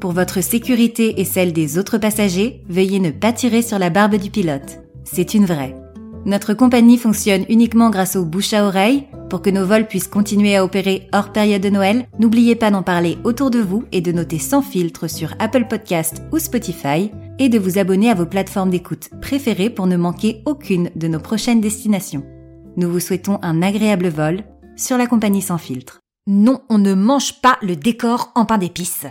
[0.00, 4.14] Pour votre sécurité et celle des autres passagers, veuillez ne pas tirer sur la barbe
[4.14, 4.78] du pilote.
[5.02, 5.74] C'est une vraie.
[6.24, 9.08] Notre compagnie fonctionne uniquement grâce au bouche à oreille.
[9.28, 12.82] Pour que nos vols puissent continuer à opérer hors période de Noël, n'oubliez pas d'en
[12.82, 17.48] parler autour de vous et de noter sans filtre sur Apple Podcast ou Spotify et
[17.48, 21.60] de vous abonner à vos plateformes d'écoute préférées pour ne manquer aucune de nos prochaines
[21.60, 22.24] destinations.
[22.76, 24.44] Nous vous souhaitons un agréable vol
[24.76, 26.00] sur la compagnie sans filtre.
[26.28, 29.06] Non, on ne mange pas le décor en pain d'épices.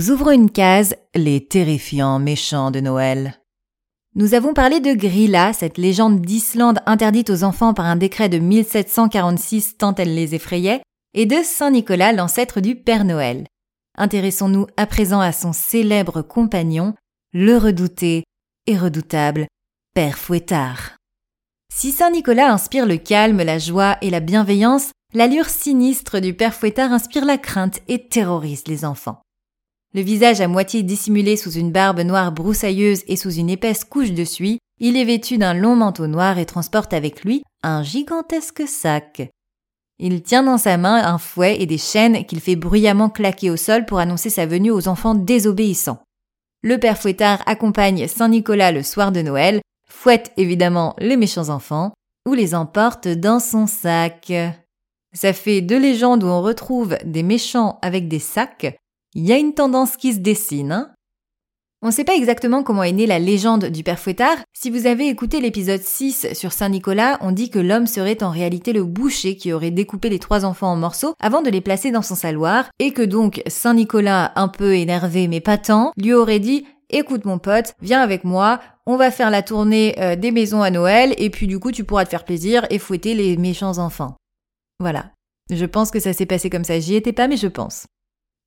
[0.00, 3.38] Nous ouvrons une case, les terrifiants méchants de Noël.
[4.14, 8.38] Nous avons parlé de Grilla, cette légende d'Islande interdite aux enfants par un décret de
[8.38, 10.80] 1746 tant elle les effrayait,
[11.12, 13.44] et de Saint Nicolas, l'ancêtre du Père Noël.
[13.98, 16.94] Intéressons-nous à présent à son célèbre compagnon,
[17.34, 18.24] le redouté
[18.66, 19.48] et redoutable
[19.94, 20.96] Père Fouettard.
[21.70, 26.54] Si Saint Nicolas inspire le calme, la joie et la bienveillance, l'allure sinistre du Père
[26.54, 29.20] Fouettard inspire la crainte et terrorise les enfants.
[29.92, 34.12] Le visage à moitié dissimulé sous une barbe noire broussailleuse et sous une épaisse couche
[34.12, 38.62] de suie, il est vêtu d'un long manteau noir et transporte avec lui un gigantesque
[38.68, 39.28] sac.
[39.98, 43.56] Il tient dans sa main un fouet et des chaînes qu'il fait bruyamment claquer au
[43.56, 46.02] sol pour annoncer sa venue aux enfants désobéissants.
[46.62, 51.92] Le père Fouettard accompagne Saint Nicolas le soir de Noël, fouette évidemment les méchants enfants,
[52.28, 54.32] ou les emporte dans son sac.
[55.12, 58.76] Ça fait deux légendes où on retrouve des méchants avec des sacs,
[59.14, 60.72] il y a une tendance qui se dessine.
[60.72, 60.94] Hein
[61.82, 64.36] on ne sait pas exactement comment est née la légende du père Fouettard.
[64.52, 68.74] Si vous avez écouté l'épisode 6 sur Saint-Nicolas, on dit que l'homme serait en réalité
[68.74, 72.02] le boucher qui aurait découpé les trois enfants en morceaux avant de les placer dans
[72.02, 76.66] son saloir, et que donc Saint-Nicolas, un peu énervé mais pas tant, lui aurait dit
[76.90, 80.70] Écoute mon pote, viens avec moi, on va faire la tournée euh, des maisons à
[80.70, 84.16] Noël, et puis du coup tu pourras te faire plaisir et fouetter les méchants enfants.
[84.80, 85.12] Voilà.
[85.50, 87.86] Je pense que ça s'est passé comme ça, j'y étais pas mais je pense.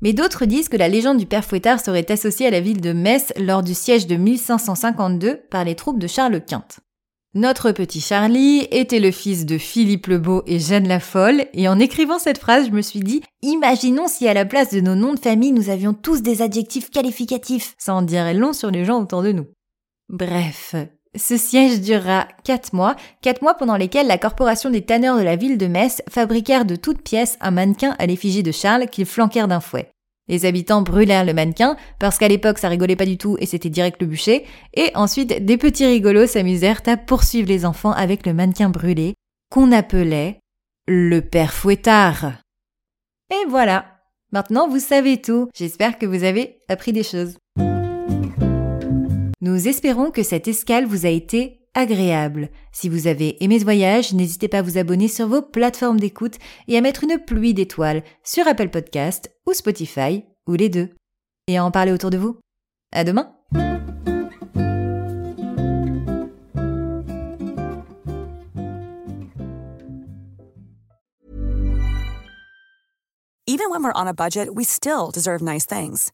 [0.01, 2.93] Mais d'autres disent que la légende du père Fouettard serait associée à la ville de
[2.93, 6.65] Metz lors du siège de 1552 par les troupes de Charles Quint.
[7.35, 11.67] Notre petit Charlie était le fils de Philippe le Beau et Jeanne la Folle, et
[11.67, 14.93] en écrivant cette phrase, je me suis dit, imaginons si à la place de nos
[14.93, 17.73] noms de famille, nous avions tous des adjectifs qualificatifs.
[17.79, 19.47] Ça en dirait long sur les gens autour de nous.
[20.09, 20.75] Bref,
[21.15, 25.35] ce siège durera quatre mois, quatre mois pendant lesquels la corporation des tanneurs de la
[25.35, 29.47] ville de Metz fabriquèrent de toutes pièces un mannequin à l'effigie de Charles qu'ils flanquèrent
[29.47, 29.89] d'un fouet.
[30.27, 33.69] Les habitants brûlèrent le mannequin, parce qu'à l'époque ça rigolait pas du tout et c'était
[33.69, 38.33] direct le bûcher, et ensuite des petits rigolos s'amusèrent à poursuivre les enfants avec le
[38.33, 39.15] mannequin brûlé,
[39.51, 40.39] qu'on appelait
[40.87, 42.33] le père fouettard.
[43.31, 43.85] Et voilà.
[44.31, 45.49] Maintenant vous savez tout.
[45.53, 47.35] J'espère que vous avez appris des choses.
[49.43, 52.47] Nous espérons que cette escale vous a été agréable.
[52.71, 56.35] Si vous avez aimé ce voyage, n'hésitez pas à vous abonner sur vos plateformes d'écoute
[56.69, 60.91] et à mettre une pluie d'étoiles sur Apple Podcast ou Spotify, ou les deux.
[61.49, 62.37] Et à en parler autour de vous.
[62.93, 63.33] À demain!
[73.45, 76.13] Even when we're on a budget, we still deserve nice things.